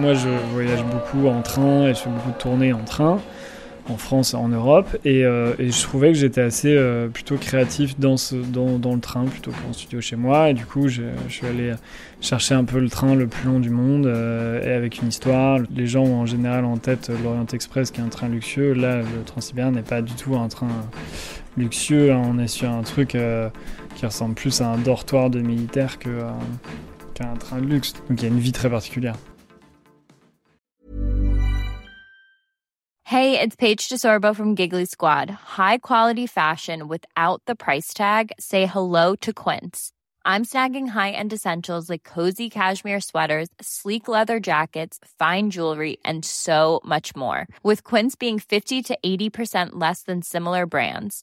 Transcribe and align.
Moi, 0.00 0.12
je 0.12 0.28
voyage 0.52 0.84
beaucoup 0.84 1.26
en 1.26 1.40
train 1.40 1.86
et 1.86 1.94
je 1.94 2.00
fais 2.00 2.10
beaucoup 2.10 2.30
de 2.30 2.36
tournées 2.36 2.72
en 2.72 2.84
train, 2.84 3.18
en 3.88 3.96
France 3.96 4.34
et 4.34 4.36
en 4.36 4.48
Europe. 4.48 4.94
Et, 5.06 5.24
euh, 5.24 5.54
et 5.58 5.70
je 5.70 5.82
trouvais 5.82 6.08
que 6.08 6.18
j'étais 6.18 6.42
assez 6.42 6.74
euh, 6.76 7.08
plutôt 7.08 7.36
créatif 7.36 7.98
dans, 7.98 8.14
le 8.14 9.00
train 9.00 9.24
plutôt 9.24 9.52
qu'en 9.52 9.72
studio 9.72 10.02
chez 10.02 10.16
moi. 10.16 10.50
Et 10.50 10.54
du 10.54 10.66
coup, 10.66 10.88
je, 10.88 11.02
suis 11.30 11.46
allé 11.46 11.72
chercher 12.20 12.54
un 12.54 12.64
peu 12.64 12.78
le 12.78 12.90
train 12.90 13.14
le 13.14 13.26
plus 13.26 13.48
long 13.48 13.58
du 13.58 13.70
monde 13.70 14.06
euh, 14.06 14.62
et 14.62 14.72
avec 14.72 15.00
une 15.00 15.08
histoire. 15.08 15.60
Les 15.74 15.86
gens 15.86 16.04
ont 16.04 16.20
en 16.20 16.26
général 16.26 16.66
en 16.66 16.76
tête 16.76 17.10
l'Orient 17.24 17.46
Express 17.46 17.90
qui 17.90 18.00
est 18.00 18.04
un 18.04 18.08
train 18.08 18.28
luxueux. 18.28 18.74
Là, 18.74 18.98
le 18.98 19.24
Transsibérien 19.24 19.70
n'est 19.70 19.82
pas 19.82 20.02
du 20.02 20.12
tout 20.12 20.36
un 20.36 20.48
train 20.48 20.68
luxueux. 21.56 22.12
hein. 22.12 22.20
On 22.26 22.38
est 22.38 22.48
sur 22.48 22.68
un 22.68 22.82
truc 22.82 23.16
qui 23.94 24.04
ressemble 24.04 24.34
plus 24.34 24.60
à 24.60 24.68
un 24.68 24.76
dortoir 24.76 25.30
de 25.30 25.40
militaire 25.40 25.98
que, 25.98 26.10
train 27.16 27.60
de 27.60 27.66
luxe. 27.66 27.92
Donc 28.08 28.20
il 28.20 28.22
y 28.22 28.26
a 28.26 28.28
une 28.28 28.38
vie 28.38 28.52
très 28.52 28.70
particulière. 28.70 29.16
Hey, 33.04 33.38
it's 33.38 33.54
Paige 33.54 33.88
DeSorbo 33.88 34.34
from 34.34 34.56
Giggly 34.56 34.84
Squad. 34.84 35.30
High 35.30 35.78
quality 35.78 36.26
fashion 36.26 36.88
without 36.88 37.40
the 37.46 37.54
price 37.54 37.94
tag. 37.94 38.32
Say 38.40 38.66
hello 38.66 39.14
to 39.20 39.32
Quince. 39.32 39.92
I'm 40.24 40.44
snagging 40.44 40.88
high-end 40.88 41.32
essentials 41.32 41.88
like 41.88 42.02
cozy 42.02 42.50
cashmere 42.50 43.00
sweaters, 43.00 43.48
sleek 43.60 44.08
leather 44.08 44.40
jackets, 44.40 44.98
fine 45.20 45.50
jewelry, 45.50 45.98
and 46.04 46.24
so 46.24 46.80
much 46.84 47.14
more. 47.14 47.46
With 47.62 47.84
Quince 47.84 48.16
being 48.16 48.40
50 48.40 48.82
to 48.82 48.98
80% 49.06 49.70
less 49.74 50.02
than 50.02 50.22
similar 50.22 50.66
brands. 50.66 51.22